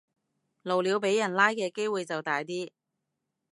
[0.63, 2.71] 露鳥俾人拉嘅機會就大啲